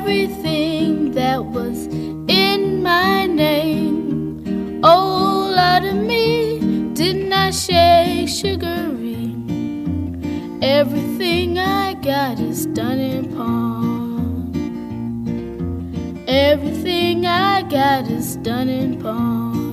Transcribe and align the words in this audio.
everything 0.00 1.12
that 1.12 1.44
was 1.44 1.86
in 1.86 2.82
my 2.82 3.26
name. 3.26 4.80
Oh, 4.82 5.54
out 5.54 5.84
of 5.84 5.94
me, 5.94 6.58
didn't 6.94 7.30
I 7.30 7.50
shake 7.50 8.30
sugary? 8.30 9.34
Everything 10.62 11.58
I 11.58 11.92
got 11.94 12.40
is 12.40 12.64
done 12.80 12.98
in 12.98 13.36
pawn. 13.36 14.54
Everything 16.26 17.26
I 17.26 17.62
got 17.62 18.10
is 18.10 18.36
done 18.36 18.70
in 18.70 18.98
pawn. 19.02 19.68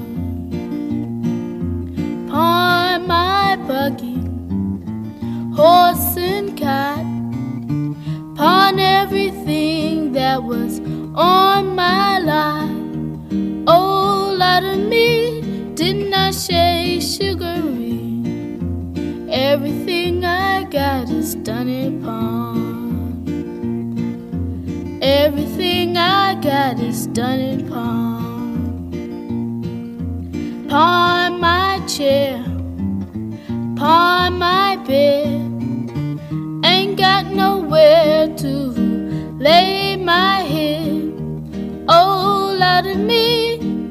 Pawn 2.30 3.08
my 3.08 3.56
buggy, 3.66 4.20
horse 5.56 6.18
and 6.18 6.58
cat. 6.58 7.06
Pawn 8.36 8.78
everything 8.80 9.97
that 10.18 10.42
was 10.42 10.80
on 11.14 11.76
my 11.76 12.18
life. 12.18 12.72
Oh, 13.68 14.36
lot 14.36 14.64
of 14.64 14.80
me, 14.80 15.42
didn't 15.76 16.12
I 16.12 16.32
shake 16.32 17.04
sugary? 17.04 18.00
Everything 19.30 20.26
I 20.26 20.64
got 20.64 21.08
is 21.12 21.36
done 21.36 21.68
in 21.68 22.02
pawn. 22.02 22.58
Everything 25.04 25.98
I 25.98 26.34
got 26.42 26.80
is 26.80 27.06
done 27.08 27.40
in 27.40 27.70
pawn. 27.70 28.26
Pawn 30.68 31.40
my 31.40 31.80
chair, 31.86 32.44
pawn 33.76 34.40
my 34.40 34.78
bed. 34.78 35.44
Ain't 36.66 36.98
got 36.98 37.28
nowhere 37.28 38.36
to 38.38 38.52
lay 39.38 39.77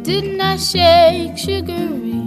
me, 0.07 0.21
didn't 0.21 0.41
I 0.41 0.57
shake 0.57 1.37
sugary? 1.37 2.23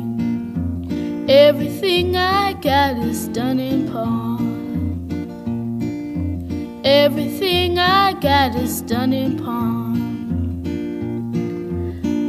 Everything 1.27 2.16
I 2.16 2.53
got 2.53 2.97
is 2.97 3.27
done 3.27 3.59
in 3.59 3.91
pawn. 3.91 4.39
Everything 6.83 7.77
I 7.77 8.13
got 8.13 8.55
is 8.55 8.81
done 8.81 9.13
in 9.13 9.38
pawn. 9.38 9.97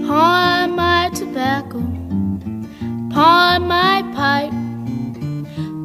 Pawn 0.06 0.76
my 0.76 1.10
tobacco, 1.14 1.80
pawn 3.14 3.66
my 3.66 4.02
pipe, 4.14 4.52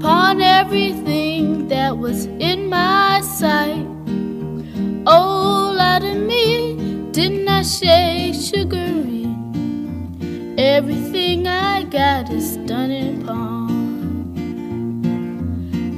pawn 0.02 0.42
everything 0.42 1.68
that 1.68 1.98
was 1.98 2.26
in 2.26 2.70
my 2.70 3.22
sight. 3.22 3.86
Oh, 5.08 5.74
lot 5.78 6.04
of 6.04 6.18
me, 6.18 6.76
didn't 7.12 7.48
I 7.48 7.62
shake 7.62 8.34
sugary? 8.34 9.15
Everything 10.78 11.48
I 11.48 11.84
got 11.84 12.30
is 12.30 12.58
done 12.68 12.92
in 12.92 13.26
pawn. 13.26 14.44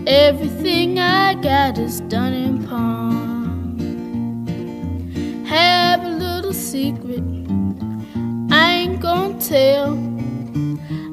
Everything 0.05 0.99
I 0.99 1.33
got 1.33 1.79
is 1.79 2.01
done 2.01 2.33
in 2.33 2.63
pawn. 2.67 3.79
Have 5.47 6.03
a 6.03 6.09
little 6.09 6.53
secret, 6.53 7.23
I 8.51 8.73
ain't 8.81 8.99
gonna 9.01 9.41
tell. 9.41 9.93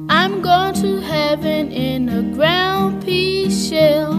I'm 0.09 0.43
going 0.43 0.75
to 0.83 1.01
heaven 1.01 1.71
in 1.71 2.07
a 2.07 2.21
ground 2.35 3.03
pea 3.03 3.49
shell. 3.49 4.13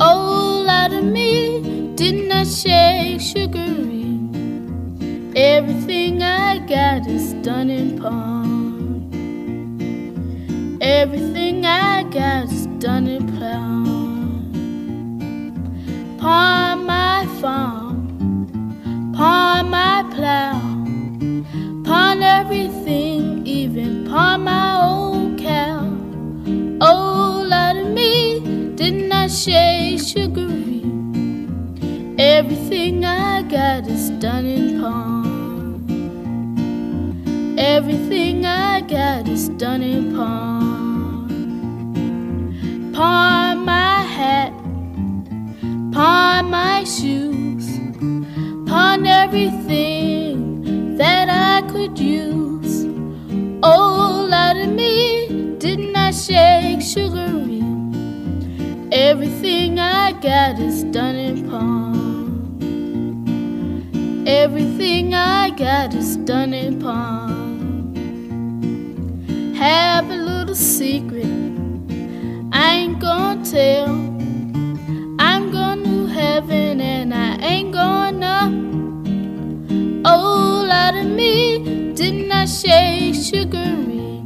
Oh, 0.00 0.64
lot 0.66 0.92
of 0.92 1.04
me, 1.04 1.92
didn't 1.94 2.32
I 2.32 2.42
shake 2.42 3.20
sugary? 3.20 4.18
Everything 5.36 6.24
I 6.24 6.58
got 6.66 7.06
is 7.06 7.32
done 7.44 7.70
in 7.70 8.00
pawn. 8.00 8.39
Everything 10.90 11.64
I 11.64 12.02
got 12.02 12.50
is 12.52 12.66
done 12.80 13.06
in 13.06 13.24
pawn. 13.38 14.50
Pawn 16.18 16.84
my 16.84 17.24
farm, 17.40 19.12
pawn 19.16 19.70
my 19.70 20.02
plow, 20.12 20.60
pawn 21.84 22.24
everything, 22.24 23.46
even 23.46 24.04
pawn 24.10 24.42
my 24.42 24.82
old 24.82 25.38
cow. 25.38 25.86
Oh, 26.80 27.46
lot 27.48 27.76
of 27.76 27.86
me, 27.86 28.40
didn't 28.74 29.12
I 29.12 29.28
shake 29.28 30.00
sugary? 30.00 30.82
Everything 32.18 33.04
I 33.04 33.42
got 33.42 33.86
is 33.86 34.10
done 34.18 34.44
in 34.44 34.80
pawn. 34.80 35.86
Everything 37.56 38.44
I 38.44 38.80
got 38.80 39.28
is 39.28 39.48
done 39.50 39.82
in 39.82 40.16
pawn. 40.16 40.49
Pawn 43.00 43.64
my 43.64 44.02
hat, 44.02 44.52
pawn 45.90 46.50
my 46.50 46.84
shoes, 46.84 47.66
pawn 48.68 49.06
everything 49.06 50.98
that 50.98 51.30
I 51.30 51.62
could 51.72 51.98
use. 51.98 52.84
Oh, 53.62 54.26
lot 54.30 54.58
of 54.58 54.68
me, 54.68 55.56
didn't 55.56 55.96
I 55.96 56.10
shake 56.10 56.82
sugary? 56.82 57.62
Everything 58.92 59.78
I 59.78 60.12
got 60.12 60.58
is 60.58 60.84
done 60.84 61.16
in 61.16 61.48
pawn. 61.48 62.58
Everything 64.26 65.14
I 65.14 65.48
got 65.48 65.94
is 65.94 66.18
done 66.18 66.52
in 66.52 66.78
pawn. 66.78 67.94
Have 69.56 70.10
a 70.10 70.16
little 70.16 70.54
secret, 70.54 71.19
gonna 73.00 73.44
tell. 73.44 73.88
I'm 75.18 75.50
going 75.50 75.82
to 75.84 76.06
heaven 76.06 76.80
and 76.80 77.14
I 77.14 77.36
ain't 77.36 77.72
gonna. 77.72 78.52
Oh, 80.04 80.64
lot 80.68 80.94
of 80.94 81.06
me, 81.06 81.92
didn't 81.94 82.30
I 82.30 82.44
shake 82.44 83.14
sugary? 83.14 84.22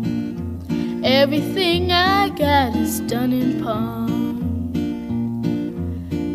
Everything 1.05 1.93
I 1.93 2.31
got 2.31 2.75
is 2.75 3.01
done 3.01 3.33
in 3.33 3.63
pawn. 3.63 4.35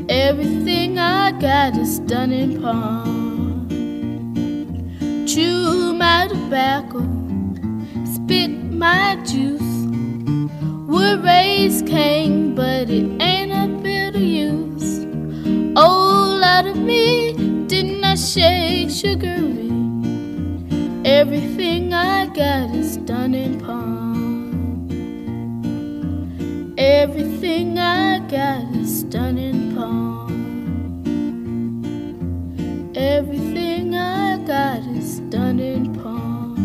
Everything 0.10 0.98
I 0.98 1.32
got 1.34 1.78
is 1.78 2.00
done 2.00 2.32
in 2.32 2.62
pawn. 2.62 3.68
Chew 5.28 5.94
my 5.94 6.28
tobacco, 6.28 7.02
spit 8.06 8.50
my 8.50 9.18
juice. 9.26 9.59
Would 10.90 11.24
raise 11.24 11.84
Cain, 11.84 12.56
but 12.56 12.90
it 12.90 13.22
ain't 13.22 13.52
a 13.52 13.68
bit 13.84 14.16
of 14.16 14.22
use. 14.22 15.06
Oh, 15.76 16.36
lot 16.42 16.66
of 16.66 16.78
me, 16.78 17.34
didn't 17.68 18.04
I 18.04 18.16
shake 18.16 18.90
sugary? 18.90 19.70
Everything 21.06 21.94
I 21.94 22.26
got 22.26 22.74
is 22.74 22.98
done 22.98 23.36
in 23.36 23.60
palm. 23.60 24.90
Everything 26.76 27.78
I 27.78 28.18
got 28.28 28.76
is 28.76 29.04
done 29.04 29.38
in 29.38 29.76
palm. 29.76 30.32
Everything 32.96 33.94
I 33.94 34.38
got 34.40 34.82
is 34.98 35.20
done 35.30 35.60
in 35.60 35.94
palm. 36.02 36.56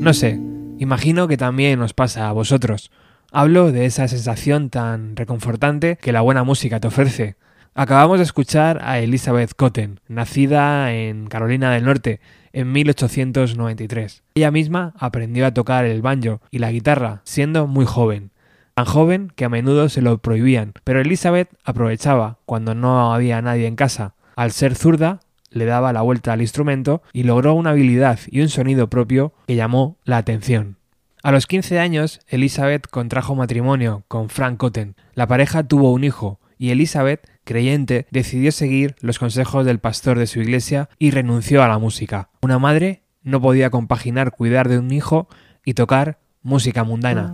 No 0.00 0.12
sé, 0.12 0.43
imagino 0.84 1.26
que 1.26 1.36
también 1.36 1.80
os 1.82 1.94
pasa 1.94 2.28
a 2.28 2.32
vosotros. 2.32 2.90
Hablo 3.32 3.72
de 3.72 3.86
esa 3.86 4.06
sensación 4.06 4.70
tan 4.70 5.16
reconfortante 5.16 5.98
que 6.00 6.12
la 6.12 6.20
buena 6.20 6.44
música 6.44 6.78
te 6.78 6.86
ofrece. 6.86 7.36
Acabamos 7.74 8.18
de 8.18 8.24
escuchar 8.24 8.80
a 8.84 9.00
Elizabeth 9.00 9.54
Cotten, 9.56 9.98
nacida 10.06 10.92
en 10.92 11.26
Carolina 11.26 11.72
del 11.72 11.84
Norte 11.84 12.20
en 12.52 12.70
1893. 12.70 14.22
Ella 14.36 14.52
misma 14.52 14.94
aprendió 14.96 15.44
a 15.46 15.54
tocar 15.54 15.84
el 15.84 16.00
banjo 16.00 16.40
y 16.52 16.60
la 16.60 16.70
guitarra 16.70 17.22
siendo 17.24 17.66
muy 17.66 17.84
joven. 17.84 18.30
tan 18.74 18.84
joven 18.84 19.32
que 19.34 19.44
a 19.44 19.48
menudo 19.48 19.88
se 19.88 20.02
lo 20.02 20.18
prohibían, 20.18 20.74
pero 20.84 21.00
Elizabeth 21.00 21.48
aprovechaba 21.64 22.38
cuando 22.46 22.76
no 22.76 23.12
había 23.12 23.42
nadie 23.42 23.66
en 23.66 23.74
casa. 23.74 24.14
Al 24.36 24.52
ser 24.52 24.76
zurda, 24.76 25.20
le 25.54 25.64
daba 25.64 25.92
la 25.92 26.02
vuelta 26.02 26.32
al 26.32 26.42
instrumento 26.42 27.02
y 27.12 27.22
logró 27.22 27.54
una 27.54 27.70
habilidad 27.70 28.18
y 28.26 28.40
un 28.40 28.48
sonido 28.48 28.90
propio 28.90 29.32
que 29.46 29.56
llamó 29.56 29.96
la 30.04 30.18
atención. 30.18 30.76
A 31.22 31.32
los 31.32 31.46
15 31.46 31.78
años, 31.78 32.20
Elizabeth 32.28 32.86
contrajo 32.86 33.34
matrimonio 33.34 34.04
con 34.08 34.28
Frank 34.28 34.58
Cotten. 34.58 34.94
La 35.14 35.26
pareja 35.26 35.66
tuvo 35.66 35.92
un 35.92 36.04
hijo 36.04 36.38
y 36.58 36.70
Elizabeth, 36.70 37.26
creyente, 37.44 38.06
decidió 38.10 38.52
seguir 38.52 38.94
los 39.00 39.18
consejos 39.18 39.64
del 39.64 39.78
pastor 39.78 40.18
de 40.18 40.26
su 40.26 40.40
iglesia 40.40 40.90
y 40.98 41.12
renunció 41.12 41.62
a 41.62 41.68
la 41.68 41.78
música. 41.78 42.28
Una 42.42 42.58
madre 42.58 43.04
no 43.22 43.40
podía 43.40 43.70
compaginar 43.70 44.32
cuidar 44.32 44.68
de 44.68 44.78
un 44.78 44.90
hijo 44.92 45.28
y 45.64 45.74
tocar 45.74 46.18
música 46.42 46.84
mundana. 46.84 47.32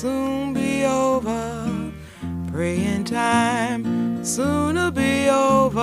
Soon 0.00 0.54
be 0.54 0.86
over. 0.86 1.92
Praying 2.50 3.04
time 3.04 4.24
soon 4.24 4.76
will 4.76 4.90
be 4.90 5.28
over. 5.28 5.79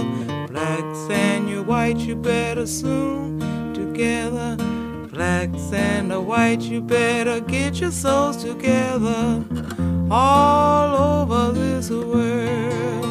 Together. 0.00 0.46
Blacks 0.48 1.10
and 1.10 1.48
you 1.48 1.62
white, 1.62 1.98
you 1.98 2.16
better 2.16 2.66
soon 2.66 3.40
together. 3.74 4.56
Blacks 5.10 5.72
and 5.72 6.10
the 6.10 6.20
white, 6.20 6.60
you 6.60 6.80
better 6.80 7.40
get 7.40 7.80
your 7.80 7.90
souls 7.90 8.42
together. 8.42 9.44
All 10.10 10.96
over 10.96 11.52
this 11.52 11.90
world. 11.90 13.04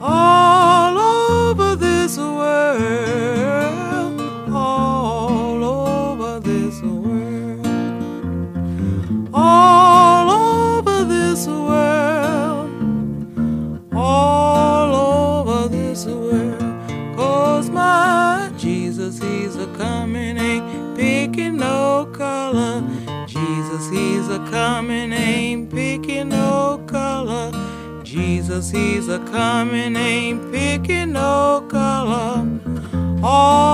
All 0.00 0.98
over 0.98 1.76
this 1.76 2.18
world. 2.18 3.95
Coming, 24.66 25.12
ain't 25.12 25.70
picking 25.70 26.28
no 26.30 26.82
color. 26.88 27.52
Jesus, 28.02 28.68
he's 28.68 29.08
a 29.08 29.20
coming, 29.20 29.94
ain't 29.94 30.40
picking 30.50 31.12
no 31.12 31.64
color. 31.68 32.44
All 33.22 33.65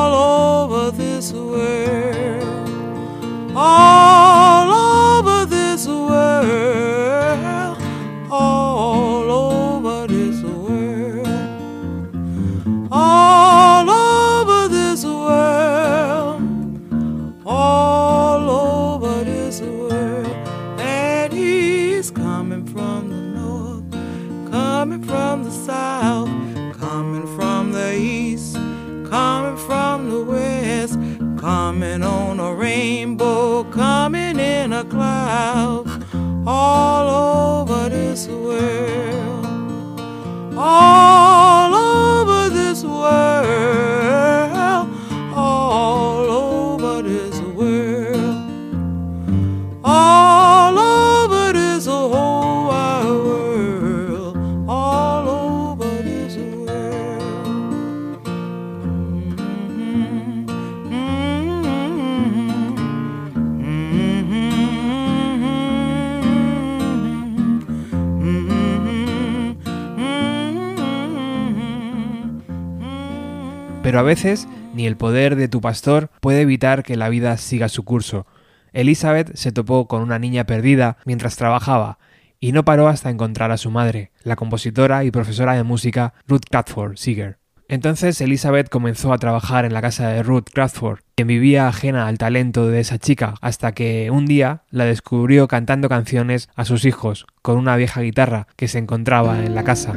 Pero 73.93 74.01
a 74.01 74.05
veces 74.05 74.49
ni 74.73 74.87
el 74.87 74.97
poder 74.97 75.37
de 75.37 75.49
tu 75.49 75.61
pastor 75.61 76.09
puede 76.23 76.41
evitar 76.41 76.83
que 76.83 76.97
la 76.97 77.11
vida 77.11 77.37
siga 77.37 77.69
su 77.69 77.85
curso. 77.85 78.27
Elizabeth 78.73 79.35
se 79.35 79.53
topó 79.53 79.87
con 79.87 80.01
una 80.01 80.19
niña 80.19 80.45
perdida 80.45 80.97
mientras 81.05 81.37
trabajaba 81.37 81.99
y 82.41 82.53
no 82.53 82.65
paró 82.65 82.89
hasta 82.89 83.11
encontrar 83.11 83.51
a 83.51 83.59
su 83.59 83.71
madre, 83.71 84.11
la 84.23 84.35
compositora 84.35 85.05
y 85.05 85.11
profesora 85.11 85.53
de 85.53 85.63
música 85.63 86.15
Ruth 86.27 86.45
Crawford 86.51 86.97
Seeger. 86.97 87.37
Entonces 87.69 88.19
Elizabeth 88.23 88.71
comenzó 88.71 89.13
a 89.13 89.19
trabajar 89.19 89.67
en 89.67 89.75
la 89.75 89.83
casa 89.83 90.09
de 90.09 90.23
Ruth 90.23 90.49
Crawford, 90.55 91.01
quien 91.15 91.29
vivía 91.29 91.69
ajena 91.69 92.07
al 92.09 92.17
talento 92.17 92.69
de 92.69 92.81
esa 92.81 92.97
chica, 92.97 93.35
hasta 93.43 93.73
que 93.73 94.11
un 94.11 94.25
día 94.25 94.63
la 94.71 94.87
descubrió 94.87 95.49
cantando 95.49 95.91
canciones 95.91 96.49
a 96.55 96.65
sus 96.65 96.87
hijos 96.87 97.27
con 97.43 97.59
una 97.59 97.77
vieja 97.77 98.01
guitarra 98.01 98.47
que 98.57 98.69
se 98.69 98.79
encontraba 98.79 99.45
en 99.45 99.55
la 99.55 99.65
casa. 99.65 99.93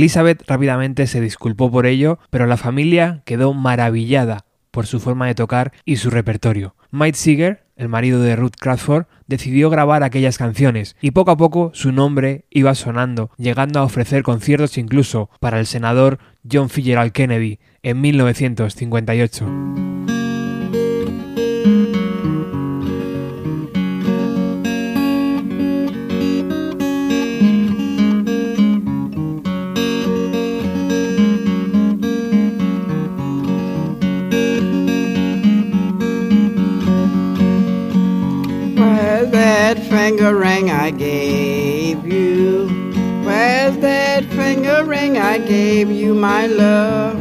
Elizabeth 0.00 0.44
rápidamente 0.46 1.06
se 1.06 1.20
disculpó 1.20 1.70
por 1.70 1.84
ello, 1.84 2.18
pero 2.30 2.46
la 2.46 2.56
familia 2.56 3.20
quedó 3.26 3.52
maravillada 3.52 4.46
por 4.70 4.86
su 4.86 4.98
forma 4.98 5.26
de 5.26 5.34
tocar 5.34 5.72
y 5.84 5.96
su 5.96 6.08
repertorio. 6.08 6.74
Mike 6.90 7.18
Seeger, 7.18 7.64
el 7.76 7.90
marido 7.90 8.22
de 8.22 8.34
Ruth 8.34 8.54
Crawford, 8.58 9.04
decidió 9.26 9.68
grabar 9.68 10.02
aquellas 10.02 10.38
canciones 10.38 10.96
y 11.02 11.10
poco 11.10 11.32
a 11.32 11.36
poco 11.36 11.70
su 11.74 11.92
nombre 11.92 12.46
iba 12.48 12.74
sonando, 12.74 13.30
llegando 13.36 13.78
a 13.78 13.84
ofrecer 13.84 14.22
conciertos 14.22 14.78
incluso 14.78 15.28
para 15.38 15.60
el 15.60 15.66
senador 15.66 16.18
John 16.50 16.70
Fitzgerald 16.70 17.12
Kennedy 17.12 17.58
en 17.82 18.00
1958. 18.00 20.09
That 39.74 39.86
finger 39.88 40.34
ring 40.34 40.68
I 40.68 40.90
gave 40.90 42.04
you? 42.04 42.66
Where's 43.24 43.76
that 43.78 44.24
finger 44.24 44.84
ring 44.84 45.16
I 45.16 45.38
gave 45.38 45.88
you, 45.92 46.12
my 46.12 46.46
love? 46.48 47.16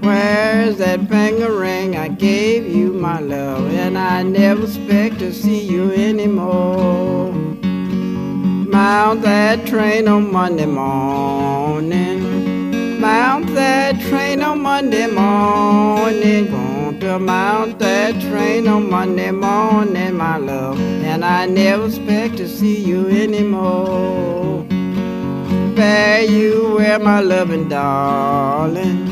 Where's 0.00 0.76
that 0.78 1.08
finger 1.08 1.52
ring 1.58 1.96
I 1.96 2.06
gave 2.06 2.68
you, 2.68 2.92
my 2.92 3.18
love? 3.18 3.72
And 3.72 3.98
I 3.98 4.22
never 4.22 4.62
expect 4.62 5.18
to 5.18 5.32
see 5.32 5.58
you 5.58 5.90
anymore. 5.90 7.32
Mount 8.76 9.22
that 9.22 9.66
train 9.66 10.06
on 10.06 10.30
Monday 10.32 10.66
morning. 10.66 12.20
Mount 13.00 13.48
that 13.56 14.00
train 14.02 14.40
on 14.40 14.60
Monday 14.60 15.08
morning. 15.08 16.67
To 17.00 17.16
mount 17.16 17.78
that 17.78 18.20
train 18.20 18.66
on 18.66 18.90
Monday 18.90 19.30
morning, 19.30 20.16
my 20.16 20.36
love. 20.36 20.80
And 20.80 21.24
I 21.24 21.46
never 21.46 21.86
expect 21.86 22.38
to 22.38 22.48
see 22.48 22.84
you 22.84 23.06
anymore. 23.08 24.66
Fare 25.76 26.24
you 26.24 26.74
well, 26.76 26.98
my 26.98 27.20
loving 27.20 27.68
darling. 27.68 29.06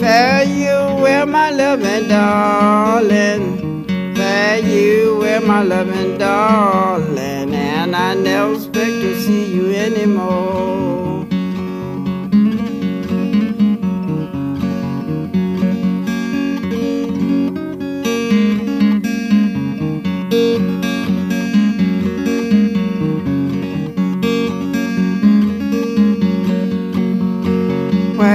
Fare 0.00 0.44
you 0.44 1.02
well, 1.02 1.26
my 1.26 1.50
loving 1.50 2.08
darling. 2.08 3.84
Fare 4.16 4.60
you 4.60 5.18
well, 5.20 5.42
my 5.42 5.62
loving 5.62 6.16
darling. 6.16 7.54
And 7.54 7.94
I 7.94 8.14
never 8.14 8.54
expect 8.54 9.02
to 9.02 9.20
see 9.20 9.54
you 9.54 9.74
anymore. 9.74 10.81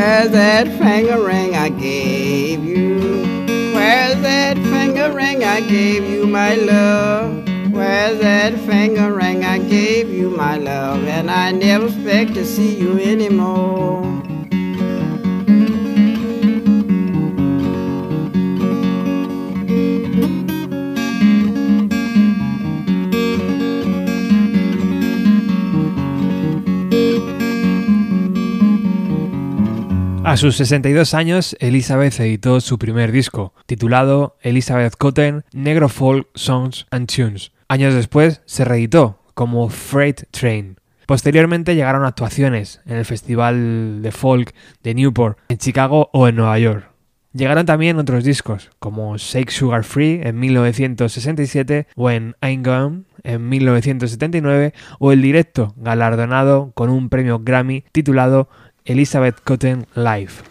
Where's 0.08 0.32
that 0.32 0.68
finger 0.80 1.22
ring 1.22 1.54
I 1.58 1.68
gave 1.68 2.64
you? 2.64 2.96
Where's 3.76 4.22
that 4.22 4.56
finger 4.56 5.12
ring 5.12 5.44
I 5.44 5.60
gave 5.60 6.10
you, 6.10 6.26
my 6.26 6.56
love? 6.56 7.46
Where's 7.74 8.18
that 8.22 8.58
finger 8.60 9.14
ring 9.14 9.44
I 9.44 9.58
gave 9.58 10.10
you, 10.10 10.30
my 10.30 10.56
love? 10.56 11.04
And 11.04 11.30
I 11.30 11.52
never 11.52 11.88
expect 11.88 12.36
to 12.36 12.46
see 12.46 12.80
you 12.80 12.98
anymore. 12.98 14.17
A 30.28 30.36
sus 30.36 30.58
62 30.58 31.14
años, 31.14 31.56
Elizabeth 31.62 32.20
editó 32.20 32.60
su 32.60 32.78
primer 32.78 33.14
disco, 33.14 33.54
titulado 33.66 34.36
Elizabeth 34.42 34.98
Cotten 34.98 35.46
Negro 35.54 35.88
Folk 35.88 36.28
Songs 36.36 36.86
and 36.92 37.10
Tunes. 37.10 37.54
Años 37.70 37.94
después 37.94 38.42
se 38.44 38.66
reeditó 38.66 39.22
como 39.36 39.70
Freight 39.70 40.24
Train. 40.32 40.82
Posteriormente 41.06 41.76
llegaron 41.76 42.04
actuaciones 42.04 42.82
en 42.86 42.98
el 42.98 43.06
Festival 43.06 44.02
de 44.02 44.12
Folk 44.12 44.54
de 44.84 44.96
Newport, 44.96 45.38
en 45.48 45.60
Chicago 45.60 46.10
o 46.12 46.28
en 46.28 46.36
Nueva 46.36 46.60
York. 46.60 46.92
Llegaron 47.32 47.66
también 47.66 47.98
otros 47.98 48.24
discos, 48.24 48.72
como 48.80 49.16
Shake 49.16 49.52
Sugar 49.52 49.84
Free 49.84 50.22
en 50.24 50.40
1967 50.40 51.88
o 51.96 52.10
en 52.10 52.36
I'm 52.42 52.64
Gone 52.64 53.04
en 53.24 53.48
1979 53.48 54.74
o 55.00 55.12
el 55.12 55.22
directo 55.22 55.74
galardonado 55.78 56.72
con 56.74 56.90
un 56.90 57.10
premio 57.10 57.40
Grammy 57.40 57.84
titulado 57.92 58.50
Elizabeth 58.90 59.44
Cotten 59.44 59.86
Live. 59.98 60.42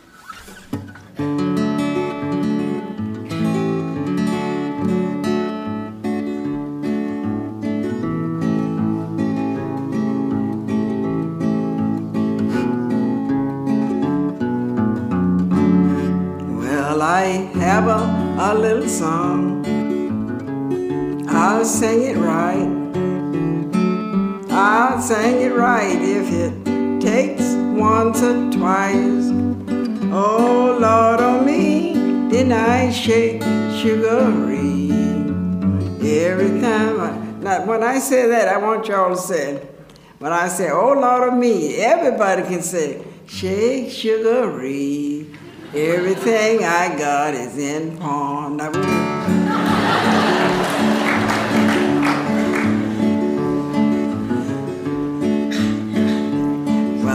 Well, 16.60 17.00
I 17.00 17.48
have 17.56 17.88
a, 17.88 18.00
a 18.38 18.52
little 18.54 18.86
song. 18.86 19.64
I'll 21.26 21.64
sing 21.64 22.02
it 22.02 22.18
right. 22.18 22.68
I'll 24.50 25.00
sing 25.00 25.40
it 25.40 25.54
right 25.54 25.98
if 26.02 26.30
it 26.30 27.00
takes 27.00 27.65
once 27.76 28.22
or 28.22 28.50
twice. 28.50 29.30
Oh, 30.12 30.78
Lord, 30.80 31.20
on 31.20 31.44
me, 31.44 31.92
didn't 32.30 32.52
I 32.52 32.90
shake 32.90 33.42
sugary? 33.80 34.90
Every 36.00 36.60
time 36.60 37.00
I, 37.00 37.16
now 37.40 37.66
when 37.66 37.82
I 37.82 37.98
say 37.98 38.26
that, 38.28 38.48
I 38.48 38.56
want 38.58 38.88
y'all 38.88 39.14
to 39.14 39.20
say. 39.20 39.60
When 40.18 40.32
I 40.32 40.48
say, 40.48 40.70
oh, 40.70 40.94
Lord, 40.94 41.28
on 41.28 41.38
me, 41.38 41.76
everybody 41.76 42.42
can 42.42 42.62
say, 42.62 43.04
shake 43.26 43.90
sugary. 43.90 45.26
Everything 45.74 46.64
I 46.64 46.96
got 46.96 47.34
is 47.34 47.58
in 47.58 47.98
pawn. 47.98 48.56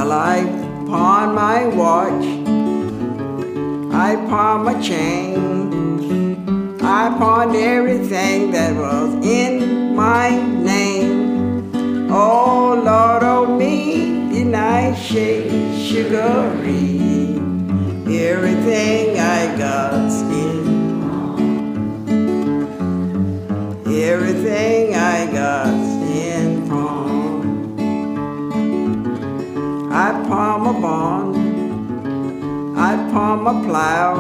I 0.10 0.46
pawned 0.88 1.36
my 1.36 1.68
watch. 1.68 2.24
I 3.94 4.16
pawned 4.30 4.64
my 4.64 4.82
chain. 4.82 6.80
I 6.82 7.10
pawned 7.18 7.56
everything 7.56 8.52
that 8.52 8.74
was 8.76 9.14
in 9.26 9.96
my 9.96 10.30
name. 10.30 12.10
Oh, 12.10 12.82
Lord, 12.84 13.24
oh 13.24 13.58
me, 13.58 14.30
didn't 14.32 14.56
I 14.56 14.96
shake 14.96 15.52
sugary? 15.78 17.02
Everything 18.08 19.20
I 19.20 19.58
got's 19.58 19.91
I 30.32 30.34
palm 30.34 30.66
a 30.66 30.74
bond. 30.80 31.36
I 32.80 32.96
palm 33.12 33.48
a 33.48 33.54
plow. 33.66 34.14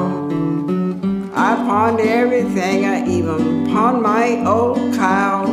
I 1.33 1.55
pawned 1.55 2.01
everything. 2.01 2.83
I 2.85 3.07
even 3.07 3.65
pawned 3.67 4.01
my 4.01 4.45
old 4.45 4.93
cow. 4.95 5.45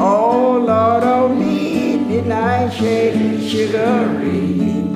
Oh 0.00 0.58
Lord, 0.58 1.04
oh 1.04 1.28
me, 1.28 1.98
did 2.08 2.32
I 2.32 2.68
shake 2.68 3.48
sugary? 3.48 4.88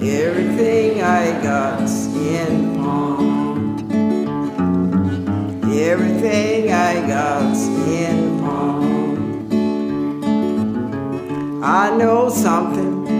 Everything 0.00 1.02
I 1.02 1.42
got's 1.42 2.06
in 2.14 2.76
pawn. 2.76 3.76
Everything 5.68 6.70
I 6.70 7.08
got's 7.08 7.66
in 7.66 8.38
pawn. 8.38 9.50
I 11.64 11.90
know 11.96 12.28
something 12.28 13.19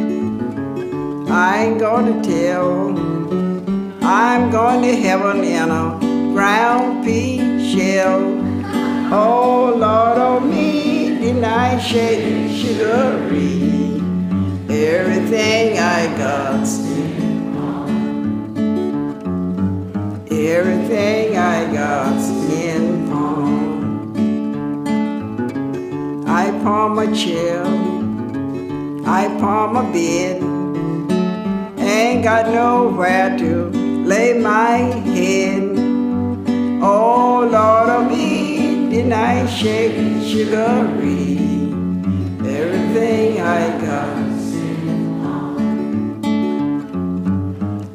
I 1.32 1.62
ain't 1.62 1.78
gonna 1.78 2.20
tell. 2.25 2.99
I'm 4.02 4.50
going 4.50 4.82
to 4.82 4.96
heaven 4.96 5.44
in 5.44 5.70
a 5.70 5.96
ground 6.34 7.04
pea 7.04 7.38
shell. 7.72 8.20
Oh 9.12 9.72
Lord, 9.76 10.18
oh 10.18 10.40
me, 10.40 11.20
didn't 11.20 11.44
I 11.44 11.78
sugary? 12.49 14.00
Everything 14.68 15.78
I 15.78 16.16
pawn. 16.18 16.75
Everything 20.32 21.37
I 21.37 21.72
got's 21.72 22.28
in 22.50 23.09
pawn. 23.09 24.16
I 26.26 26.50
pawn 26.62 26.98
a 26.98 27.14
chair. 27.14 27.64
I 29.07 29.28
pawn 29.38 29.76
a 29.76 29.83
bed. 29.92 30.49
Ain't 32.00 32.24
got 32.24 32.46
nowhere 32.48 33.36
to 33.36 33.66
lay 34.06 34.32
my 34.38 34.78
head. 35.14 35.62
Oh 36.82 37.46
Lord 37.56 37.88
of 37.90 38.10
me, 38.10 38.88
didn't 38.88 39.12
I 39.12 39.46
shake 39.46 39.96
sugary? 40.24 41.36
Everything 42.58 43.40
I 43.42 43.60
got. 43.84 44.30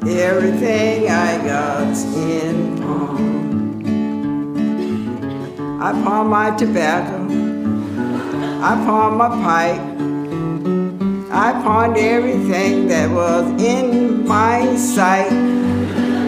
Everything 0.08 1.10
I 1.10 1.44
got's 1.44 2.04
in 2.14 2.78
pawn. 2.78 3.82
I 5.82 5.90
pawn 6.04 6.28
my 6.28 6.56
tobacco. 6.56 7.18
I 8.62 8.72
pawn 8.86 9.16
my 9.18 9.28
pipe. 9.28 9.85
I 11.38 11.52
pawned 11.52 11.98
everything 11.98 12.88
that 12.88 13.10
was 13.10 13.44
in 13.62 14.26
my 14.26 14.74
sight. 14.74 15.30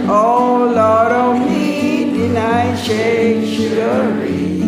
Oh 0.06 0.70
Lord, 0.70 1.12
oh 1.12 1.32
me, 1.48 2.12
did 2.12 2.36
I 2.36 2.76
shake 2.76 3.46
sugary? 3.46 4.60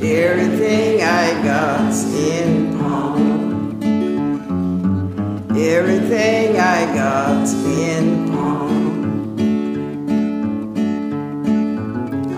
Everything 0.00 1.02
I 1.02 1.42
got's 1.42 2.04
in 2.14 2.78
pawn. 2.78 3.82
Everything 5.58 6.56
I 6.60 6.94
got's 6.94 7.52
in 7.52 8.30
pawn. 8.30 8.78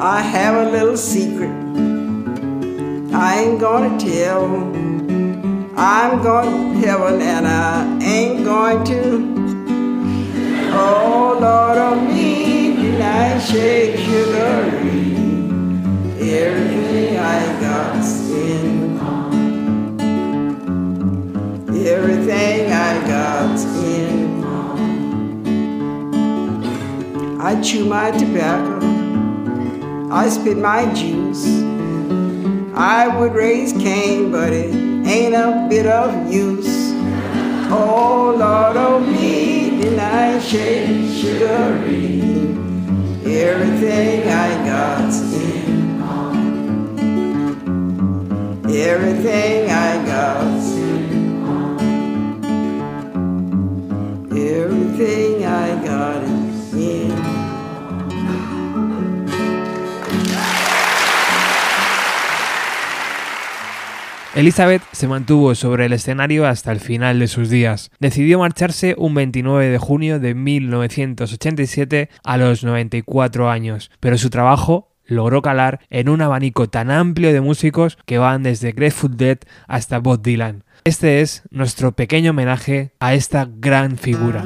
I 0.00 0.22
have 0.22 0.68
a 0.68 0.70
little 0.70 0.96
secret. 0.96 1.52
I 3.12 3.42
ain't 3.42 3.60
gonna 3.60 3.98
tell. 4.00 4.73
I'm 5.76 6.22
going 6.22 6.80
to 6.80 6.86
heaven 6.86 7.20
and 7.20 7.46
I 7.48 7.98
ain't 8.00 8.44
going 8.44 8.84
to. 8.84 9.34
Oh 10.72 11.36
Lord 11.40 11.78
of 11.78 12.02
me, 12.14 12.96
I 13.00 13.38
shake 13.40 13.96
sugary? 13.98 15.14
Everything 16.20 17.16
I 17.16 17.60
got's 17.60 18.30
in. 18.30 18.98
Everything 21.86 22.72
I 22.72 23.08
got's 23.08 23.64
in. 23.64 24.44
I 27.40 27.60
chew 27.60 27.84
my 27.84 28.12
tobacco. 28.12 28.78
I 30.12 30.28
spit 30.28 30.56
my 30.56 30.92
juice. 30.94 31.46
I 32.74 33.08
would 33.18 33.34
raise 33.34 33.72
Cain, 33.72 34.30
but 34.30 34.52
it 34.52 34.83
ain't 35.04 35.34
a 35.34 35.66
bit 35.68 35.86
of 35.86 36.32
use. 36.32 36.92
Oh 37.70 38.34
Lord, 38.38 38.76
oh 38.76 39.00
me, 39.00 39.80
did 39.80 39.98
I 39.98 40.38
shake 40.38 41.10
sugary? 41.12 42.20
Everything 43.26 44.28
I 44.28 44.66
got's 44.66 45.20
in 45.34 45.98
pawn. 45.98 46.36
Everything 48.70 49.70
I 49.70 50.04
got's 50.06 50.72
in 50.76 51.42
pawn. 51.42 51.78
Everything 54.32 55.44
I 55.44 55.84
got 55.84 56.22
is 56.22 56.43
Elizabeth 64.34 64.82
se 64.90 65.06
mantuvo 65.06 65.54
sobre 65.54 65.86
el 65.86 65.92
escenario 65.92 66.44
hasta 66.46 66.72
el 66.72 66.80
final 66.80 67.20
de 67.20 67.28
sus 67.28 67.50
días. 67.50 67.92
Decidió 68.00 68.40
marcharse 68.40 68.96
un 68.98 69.14
29 69.14 69.68
de 69.68 69.78
junio 69.78 70.18
de 70.18 70.34
1987 70.34 72.08
a 72.24 72.36
los 72.36 72.64
94 72.64 73.48
años, 73.48 73.92
pero 74.00 74.18
su 74.18 74.30
trabajo 74.30 74.90
logró 75.04 75.40
calar 75.40 75.80
en 75.88 76.08
un 76.08 76.20
abanico 76.20 76.68
tan 76.68 76.90
amplio 76.90 77.32
de 77.32 77.40
músicos 77.40 77.96
que 78.06 78.18
van 78.18 78.42
desde 78.42 78.72
Grateful 78.72 79.16
Dead 79.16 79.38
hasta 79.68 79.98
Bob 79.98 80.20
Dylan. 80.20 80.64
Este 80.82 81.20
es 81.20 81.44
nuestro 81.50 81.92
pequeño 81.92 82.32
homenaje 82.32 82.92
a 82.98 83.14
esta 83.14 83.48
gran 83.48 83.96
figura. 83.96 84.44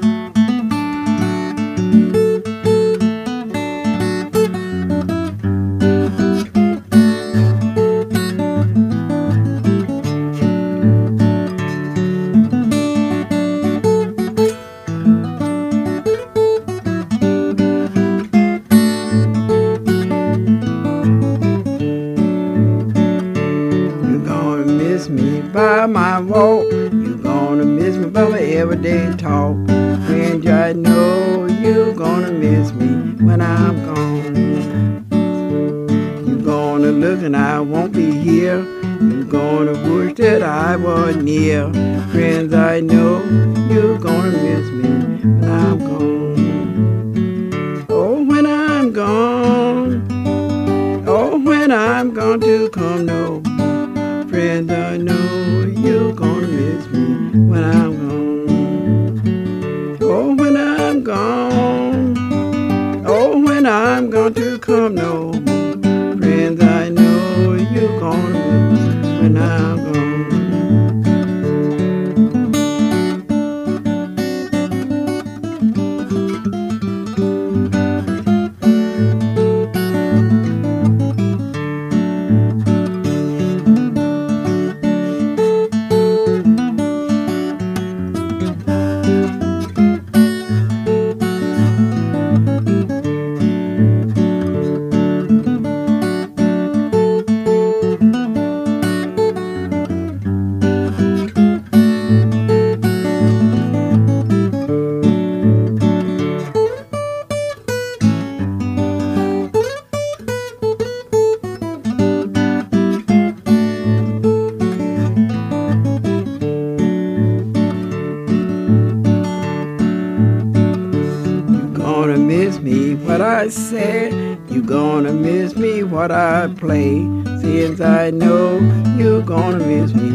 Play. 126.59 127.09
Since 127.41 127.81
I 127.81 128.11
know 128.11 128.59
you're 128.97 129.23
gonna 129.23 129.65
miss 129.65 129.95
me 129.95 130.11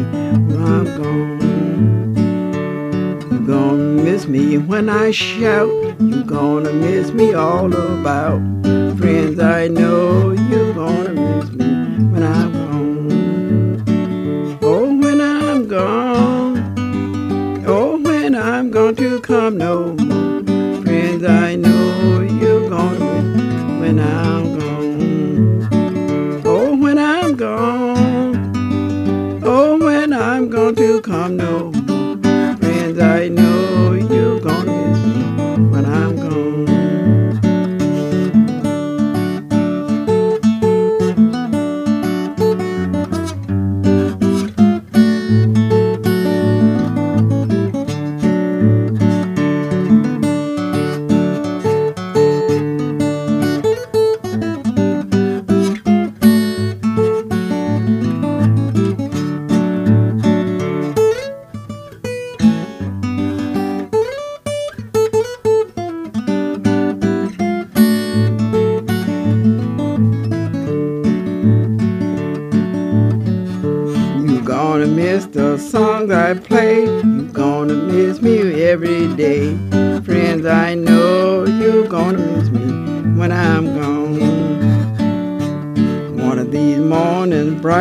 when 0.46 0.62
I'm 0.62 0.84
gone. 1.02 1.40
You're 3.30 3.46
gonna 3.46 4.02
miss 4.02 4.26
me 4.26 4.58
when 4.58 4.88
I 4.88 5.10
shout. 5.10 5.72
You're 5.98 6.22
gonna 6.24 6.72
miss 6.72 7.12
me 7.12 7.32
all 7.34 7.72
about. 7.74 8.40
Friends, 8.98 9.40
I 9.40 9.68
know 9.68 10.32
you're 10.32 10.74
gonna 10.74 11.14
miss 11.14 11.50
me 11.50 11.66
when 12.12 12.22
I'm 12.22 12.52
gone. 12.52 12.98
Oh, 14.62 14.94
when 15.02 15.20
I'm 15.20 15.66
gone. 15.66 17.64
Oh, 17.66 17.98
when 17.98 18.34
I'm 18.34 18.70
gone 18.70 18.94
to 18.96 19.20
come 19.20 19.56
no 19.58 19.94
more. 19.94 20.82
Friends, 20.82 21.24
I 21.24 21.56
know 21.56 22.20
you're 22.20 22.68
gonna 22.68 22.98
miss 23.00 23.24
me 23.42 23.80
when 23.80 23.98
I'm 23.98 24.43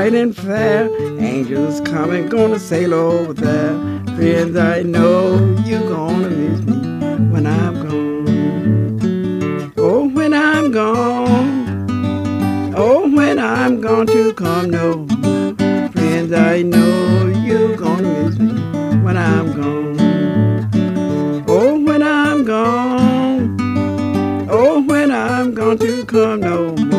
bright 0.04 0.20
and 0.20 0.36
fair, 0.36 0.90
angels 1.22 1.80
coming, 1.80 2.28
gonna 2.28 2.60
sail 2.60 2.94
over 2.94 3.32
there. 3.32 3.74
Friends, 4.18 4.58
I 4.58 4.84
know 4.84 5.38
you 5.64 5.80
gonna 5.80 6.30
miss 6.30 6.60
me 6.62 6.76
when 7.32 7.48
I'm 7.48 7.74
gone. 7.88 9.74
Oh, 9.78 10.10
when 10.10 10.34
I'm 10.34 10.72
gone. 10.72 12.74
Oh, 12.76 13.10
when 13.16 13.40
I'm 13.40 13.80
gone 13.80 14.08
to 14.08 14.34
come 14.34 14.72
no. 14.72 15.08
Friends, 15.94 16.34
I 16.34 16.64
know 16.64 17.28
you're 17.46 17.78
gonna 17.78 18.26
miss 18.26 18.38
me 18.38 18.52
when 19.06 19.16
I'm 19.16 19.54
gone. 19.54 21.46
Oh, 21.48 21.80
when 21.80 22.04
I'm 22.04 22.44
gone. 22.44 23.58
Oh, 24.50 24.82
when 24.82 25.12
I'm 25.12 25.54
gone 25.54 25.78
to 25.78 26.04
come 26.06 26.42
no 26.42 26.93